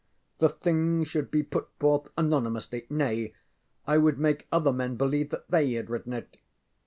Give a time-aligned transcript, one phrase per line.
[0.01, 2.87] ŌĆØ The thing should be put forth anonymously.
[2.89, 3.35] Nay,
[3.85, 6.37] I would make other men believe that they had written it.